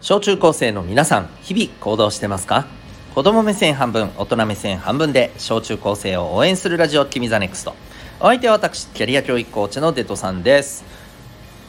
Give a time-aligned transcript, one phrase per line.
[0.00, 2.66] 小中高生の皆さん日々行動してますか？
[3.16, 7.74] 子供目線半分大人目線半分で小中高生を応援するラジオ君 the NEXT。
[8.20, 10.84] お相手は私キャリア教育コーチのデトさんです。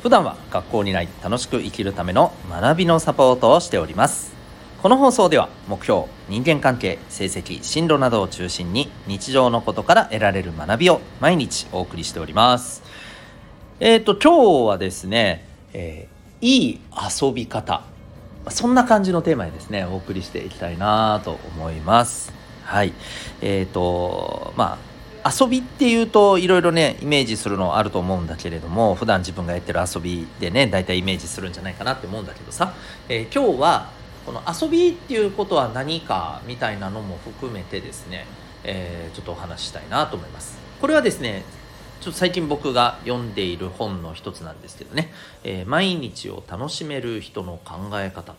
[0.04, 4.32] 普段は学校にない楽しく生きるための学びのサポートをしております。
[4.84, 12.84] この放送では目標人間関係成績進路などを中心に日常のことから得られる学びを毎日お送りしております。
[13.80, 16.80] えっ、ー、と今日はですね、えー、いい
[17.22, 17.89] 遊び方。
[18.52, 22.32] そんな感じのテーマでですねお送りしていきたいなと思います。
[22.64, 22.94] はい。
[23.42, 24.90] えっ、ー、とまあ
[25.30, 32.74] 遊びっていうといろいろねイメージするのあると思うんだけれども普段自分がやってる遊びでね大体イメージするんじゃないかなって思うんだけどさ、
[33.10, 33.90] えー、今日は
[34.26, 38.26] この遊びっていうことは何かみたいなのも含めてですね、
[38.64, 40.58] えー、ちょっとお話ししたいなと思います。
[40.80, 41.44] これはですね
[42.02, 45.12] ちょっと最近僕が読んでいる本の一つなんですけどね、
[45.44, 48.36] えー、毎日を楽しめる人の考え方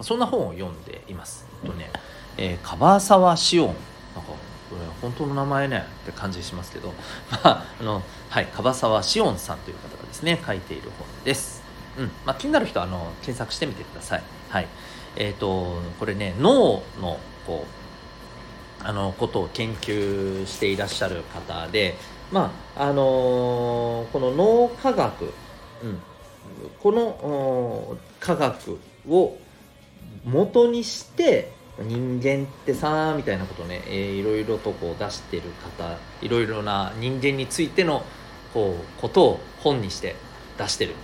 [0.00, 1.46] そんな本を読んでいます。
[1.64, 1.90] とね、
[2.36, 4.32] えー、樺沢志音なんか
[4.68, 6.92] これ本当の名前ねって感じしますけど、
[7.30, 11.62] まああのはい、樺沢志音さんという方がですね書いている本です。
[11.96, 14.22] うんまあ、気になる人はあの検索してみてください。
[14.50, 14.66] はい
[15.16, 17.64] えーと、これね脳のこ
[18.82, 21.96] うあのことを研究していらっしゃる方で、
[22.32, 25.30] まああのー、この脳科学、うん、
[26.82, 29.36] この科学を
[30.24, 35.42] 元にして人間ってさみたいなことをね、えー、いろいろとこう出してる
[35.78, 38.04] 方いろいろな人間についての
[38.54, 40.16] こうことを本にして
[40.58, 40.94] 出してる、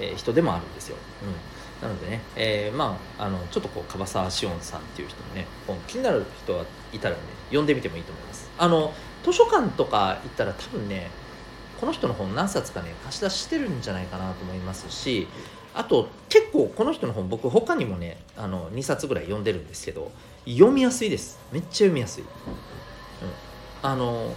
[0.00, 0.96] えー、人でもあるんですよ。
[1.22, 1.34] うん、
[1.82, 8.50] なのでね、えー、まああのちょっとこう樺沢志音さんっていう人のね本気になる人はいたらね読んでみてもいいと思います。
[8.56, 11.10] あの図書館とか行ったら多分ね
[11.80, 15.26] この人の本何冊かね貸し出ししてるんじゃないかなと思いますし
[15.74, 20.12] あと結構この人の本僕他にもねあの2冊ぐらい読んでるんですけど
[20.46, 21.38] 読みやすいです。
[21.50, 22.28] めっちゃ読みやすい、うん、
[23.82, 24.32] あの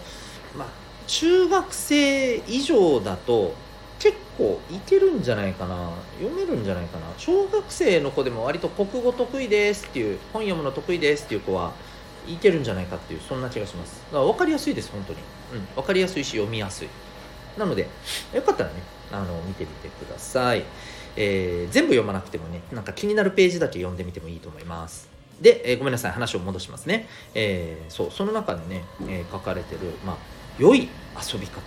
[0.58, 0.68] まあ
[1.08, 3.54] 中学生以上だと
[4.00, 5.92] 結構いけるんじゃないかな。
[6.20, 7.06] 読めるんじゃないかな。
[7.18, 11.74] 小学生の子でも割と国語得意ですっていう本読むの得意ですっていう子は
[12.28, 14.04] いけるんじゃないかっていうそんな気がします。
[14.08, 15.20] だから分かりやすいです本当に。
[15.54, 15.66] うん。
[15.76, 16.88] 分かりやすいし読みやすい。
[17.58, 17.88] なので
[18.34, 18.76] よかったらね
[19.12, 20.64] あの見てみてください。
[21.18, 25.10] えー、全部読まなくてもねなんか気になるページだけ読んでみてもいいと思います。
[25.42, 30.18] で、えー、ごめんなさい話を戻しますね、えー、そうその中でね、え、書かれてる、まあ、
[30.58, 31.60] 良い遊び方、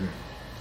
[0.00, 0.08] うん、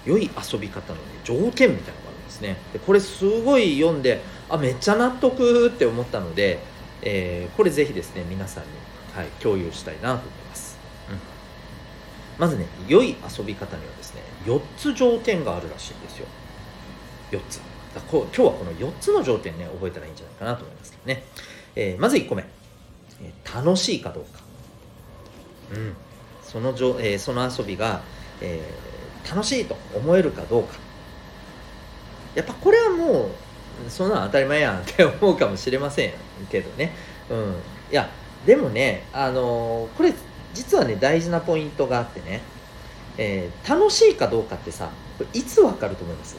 [0.08, 2.58] 良い遊び方の、ね、条件みたいなのがあるんですね。
[2.72, 6.60] でこれすごい読んであめっちゃ納得って思ったので、
[7.02, 8.70] えー、これぜひですね皆さんに、
[9.14, 10.78] はい、共有したいなと思います、
[11.12, 11.20] うん、
[12.40, 16.28] まずね良い遊び方にはですね4つ条件があるらしいんですよ。
[17.32, 17.58] 4つ。
[17.94, 21.24] だこ今日はこの4つの条件ね覚えたらいいんじゃないかなと思いますけどね、
[21.76, 22.46] えー、まず1個目、
[23.22, 24.40] えー、楽しいかどうか。
[25.74, 25.96] うん。
[26.44, 28.02] そのじょ、えー、その遊びが、
[28.40, 28.97] えー、
[29.30, 30.76] 楽しいと思えるかどうか。
[32.36, 33.30] やっぱこれはも
[33.86, 36.14] うそんなの当たり前やんって思うかもしれません
[36.50, 36.94] けどね。
[37.30, 37.56] うん。
[37.92, 38.10] いや
[38.46, 40.14] でもねあの、これ
[40.54, 42.42] 実はね大事なポイントがあってね、
[43.18, 44.90] えー、楽しいかどうかってさ
[45.34, 46.38] いつ分かると思います？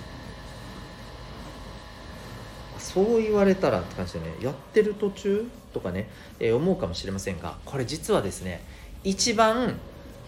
[2.79, 4.27] そう言われたらって感じでね。
[4.41, 6.09] やってる途中とかね、
[6.41, 8.63] えー、思うかもしれませんがこれ実はですね
[9.05, 9.79] 一番、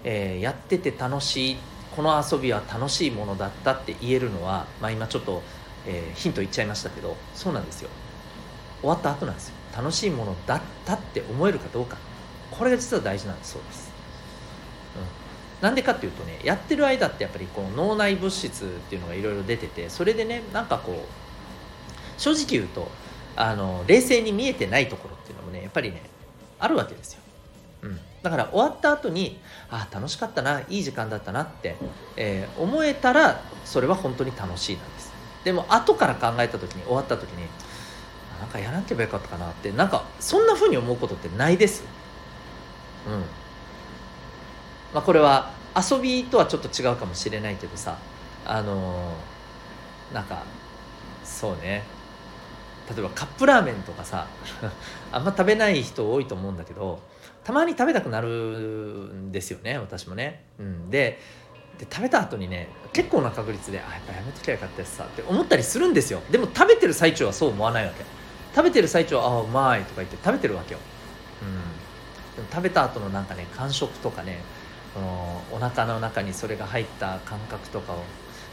[0.04, 1.58] えー、やってて楽しいっ
[1.96, 5.42] この遊びは楽しいものだったって言えるのは、まあ、今ちょっと、
[5.86, 7.90] えー、ヒント言っちゃいましたけどそうなんですよ。
[8.80, 9.54] 終わった後なんですよ。
[9.76, 11.96] 楽しいものだったって思えるかどうか。
[12.50, 13.90] これが実は大事なんそうです、
[14.96, 22.90] うん、なんでかっていうとねやってる間ってやっぱりこう脳内物質っていうのがいろいろ出ててそれでねなんかこう正直言うと
[23.36, 26.02] あの冷静に見えてないところっていうのもねやっぱりね
[26.58, 27.20] あるわけですよ、
[27.82, 31.76] うん、だから終わった後にあ楽しかったないい時間だったなって、
[32.16, 35.12] えー、思えたらそれは本当に楽しいなんです。
[35.44, 37.46] でも後から考えた時に終わった時に
[38.38, 41.84] なんかやらなければよかったかなってなんかそんな風に思うことってないです。
[43.06, 43.20] うん。
[44.92, 47.96] まあこれは遊びとはちょっと違うかもしれないけどさ
[48.44, 50.42] あのー、なんか
[51.24, 51.84] そうね。
[52.90, 54.26] 例えばカップラーメンとかさ
[55.12, 56.98] あんま食べない人多いと思うんだけど
[57.44, 60.44] たまに食べたくなるんですよね私もね。
[60.58, 61.18] うん、で
[61.78, 66.20] で食べた後にね結構な確率であやっぱやめときゃよかったやつさって思ったりするんですよ。
[66.30, 68.04] でも食べてる最中はそう思わないわけ。
[68.54, 70.80] 食べてる最中はあうまいとか言って食べてるわけよ、
[71.40, 74.40] うん、でも食べた後のなんかね感触とかね
[74.92, 78.02] このお腹の中にそれが入った感覚とかを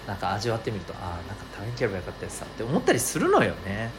[0.07, 3.89] なんか味わってみるとああんか食べなければよかったやつさって思ったりするのよね。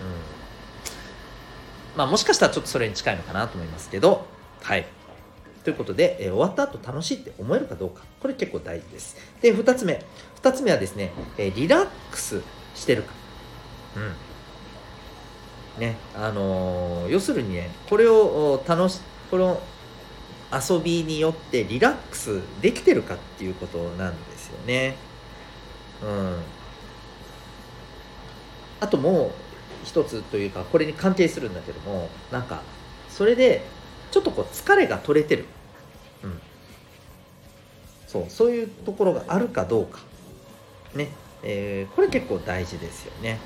[0.00, 1.96] うん。
[1.96, 4.26] まあもしかしたらちょっとそれに近いのかなと思いますけど
[4.64, 4.86] はい。
[5.62, 8.02] ということで、えー、終わった後楽しいって思えるかどうか。
[8.20, 9.16] これ結構大事です。
[9.42, 10.02] で2つ目。
[10.40, 12.42] 2つ目はですね、えー、リラックス
[12.74, 13.12] してるか。
[15.76, 15.80] うん。
[15.80, 19.00] ねあのー、要するにねこれを楽し
[19.30, 19.60] この
[20.52, 24.96] 遊びによってリラックスできてるかっていうことなんですよね。
[26.02, 26.38] うん。
[28.80, 29.30] あともう
[29.84, 32.62] 一つというかこれに関係するんだけどもなんか
[33.10, 33.62] それで
[34.14, 35.44] ちょっとこう疲れが取れてる、
[36.22, 36.40] うん、
[38.06, 39.98] そうそういうところがあるかどうか。
[40.94, 41.08] ね、
[41.42, 43.40] えー、これ結構大事ですよね。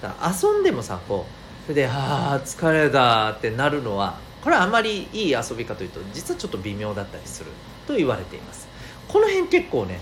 [0.00, 7.50] だ遊んでもさこうそれで「ああ疲れた」ってなるのはこれはあまりいい遊びかというと実はちょっと微妙だったりする
[7.86, 8.66] と言われています。
[9.08, 10.00] この辺結構ね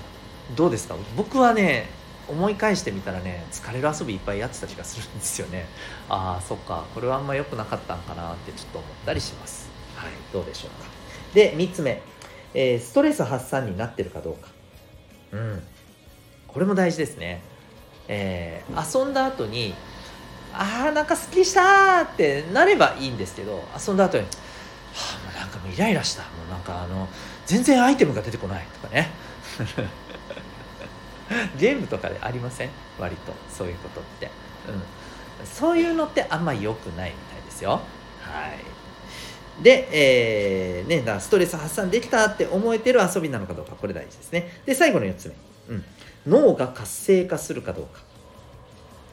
[0.54, 0.94] どうですか？
[1.16, 1.88] 僕はね
[2.28, 5.66] 思い返してみたらね疲れる遊びいっぱいやってた気がするんですよね。
[6.08, 9.69] ああそっかこれはあんま良くなかったんかなってちょっと思ったりします。
[10.00, 10.12] はい。
[10.32, 10.88] どうでしょうか。
[11.35, 12.00] で3つ目、
[12.55, 14.49] えー、ストレス発散になってるかどうか。
[15.32, 15.62] うん。
[16.49, 17.43] これも大事ですね。
[18.08, 19.75] えー、遊んだ後に
[20.52, 24.31] あーなんかすっきりしたってなればいいんですけど遊んだ後には
[24.93, 26.23] あもうなんかもうイライラした。
[26.23, 27.08] もうなんかあの
[27.47, 29.11] 全然アイテムが出てこないとかね。
[31.56, 32.70] ゲームとかでありません？
[32.99, 33.32] 割と。
[33.49, 34.29] そういうことって、
[34.69, 34.82] うん、
[35.47, 37.81] そういうのってあんまり良くないみたいですよ。
[38.20, 38.58] はい。
[39.62, 44.49] で、えー、ね、だストレス発散できたって思えてる遊びなのかどうかこれ大事ですね。
[44.67, 45.85] で最後の4つ目、うん、
[46.27, 48.01] 脳が活性化するかどうか。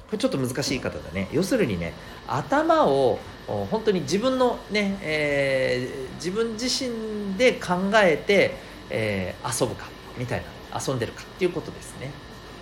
[0.08, 1.28] これちょっと難しい方だね。
[1.34, 1.94] 要するにね
[2.28, 8.54] 頭を本当に自分のね、えー、自分自身で考えて、
[8.90, 12.12] えー、遊ぶかみたいな遊んでるかっていうことですね。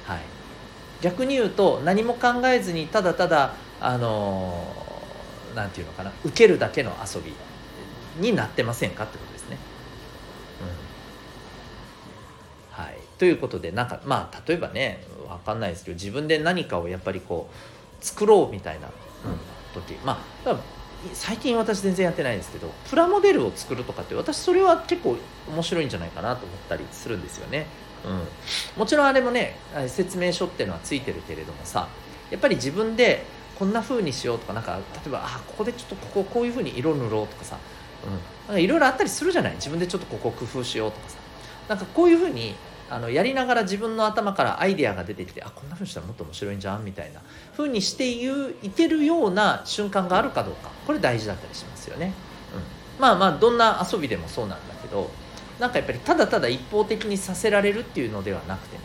[0.06, 0.22] はい、
[1.02, 4.66] 逆に言うと何も考えずにただただあの
[5.56, 7.34] 何、て言うのかな受けるだけの遊び。
[8.17, 9.57] になってませんかってことですね。
[12.77, 18.94] うん、はい、ということでなんかまあ例えばね分かんないですけど自分で何かをやっぱりこう作ろうみたいな、うん、
[19.73, 20.59] 時まあ
[21.13, 25.17] 最近私全然やってないんですけどプラモデルを作るとかって私それは結構
[25.50, 27.67] 面白いんじゃないかなと思ったりするんですよね。
[28.06, 28.07] う
[28.77, 29.57] ん、もちろんあれもね
[29.88, 31.88] 説明書っていうのはついてるけれどもさ
[32.29, 33.25] やっぱり自分で
[33.57, 37.57] こんな風にしようとかなんか例えばあここでちょっとこここういう風に色塗ろうとかさ
[38.57, 39.56] いろいろあったりするじゃない？
[39.56, 41.18] 自分でちょっとここ工夫しようとかさ。
[41.68, 42.56] なんかこういう風に
[42.90, 47.22] あのやりながら自分の頭からアイデアが出てきてあこんな風にしたらもっと面白いんじゃんみたいな。
[47.57, 50.69] 風にしていけるような瞬間があるかどうか。
[50.86, 52.13] これ大事だったりしますよね、
[52.98, 55.10] うん、まあまあどんな遊びでもそうなんだけど
[55.60, 58.84] なんかやっぱりただただ一方的にさせられるっていうのではなくてね、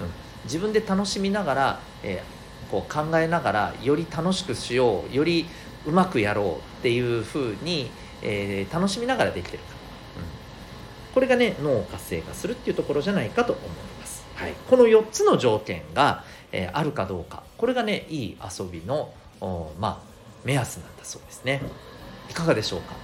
[0.00, 0.10] うん、
[0.44, 5.46] 自分で楽しみながら、えー、こう考えながらより楽しくしようより
[5.86, 7.90] うまくやろうっていうふうに、
[8.22, 9.70] えー、楽しみながらできてるか、
[10.18, 13.66] うん、これがね脳を活性化するっていうところじゃないかと思い
[13.98, 17.42] ます、はい、この4つの条件が、えー、あるかどうか。
[17.56, 19.12] これがねいい遊びの
[19.78, 19.98] まあ
[20.44, 21.60] 目安なんだそうですね。
[22.30, 22.94] いかがでしょうか？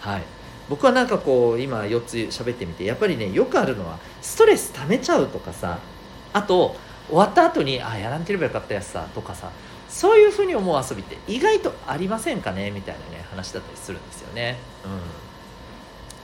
[0.00, 0.22] はい。
[0.68, 5.78] 僕はなんかこう今4つ喋ってみてやっぱりねよくあるのはストレス溜めちゃうとかさ
[6.32, 6.74] あと
[7.08, 9.50] 終わった後にあやらんければよかったやつさとかさ
[9.88, 14.56] そういうふうに思う遊びって意外とありませんかねみたいなね話だったりするんですよね。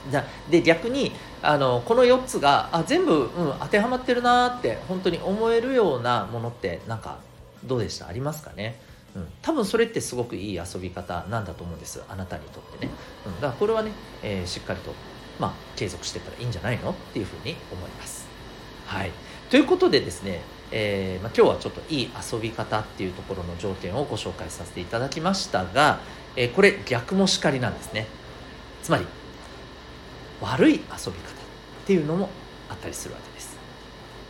[0.05, 3.29] うん、だで逆にあのこの4つがあ全部、うん、
[3.59, 7.17] 当てはまってるなって本当に思えるようなものってなんか
[7.63, 8.07] どうでした？
[8.07, 8.79] ありますかね？
[9.15, 12.91] うん、多分それってすごくいい遊び方なんだと思うんですあなたにとってね、
[13.25, 13.91] うん、だからこれはね、
[14.23, 14.91] えー、しっかりと、
[15.39, 16.91] まあ、継続していったらいいんじゃないの？
[16.91, 18.27] っていうふうに思います。
[18.87, 19.11] はい。
[19.49, 20.41] ということでですね、
[20.75, 25.99] えーまあ、今日はちょっといい遊び方っていうところの条件をご紹介させていただきましたが、
[26.35, 28.07] えー、これ逆もしかりなんですね。
[28.81, 29.05] つまり
[30.41, 31.13] 悪い遊び方っ
[31.85, 32.29] ていうのも
[32.69, 33.55] あったりするわけです。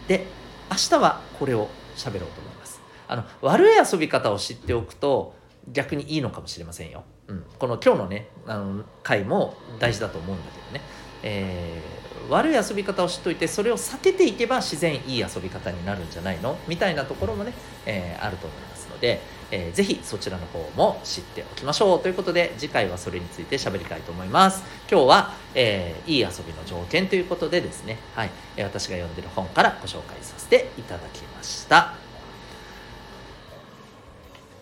[0.08, 0.28] で
[0.70, 2.82] 明日はこれを喋ろうと思います。
[3.08, 5.34] あの悪い遊び方を知っておくと
[5.72, 7.04] 逆にいいのかもしれませんよ。
[7.28, 10.82] うん、この今日のねあの回も大事だと思うんだけどね、
[11.24, 16.58] えー、悪い遊び方を知っといてそれを避けていけば自然いい遊び方になるんじゃないの？
[16.68, 17.54] みたいなところもね、
[17.86, 22.00] えー、あると思いますので、えー、ぜひそちらの方も知っておきましょう。
[22.00, 24.64] ということで次回はそれについて喋りたいと思います。
[24.90, 31.94] 今日は、えー、いい遊びの条件ということでですね、はい、私が読んでる本からご紹介させていただきました。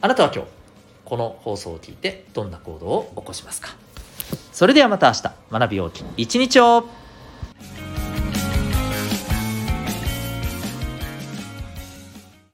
[0.01, 0.50] あなたは今日
[1.06, 3.70] この放送を聞いてどんな行動を起こしますか？
[4.51, 5.32] それではまた明日。
[5.51, 6.86] 学び大きい一日を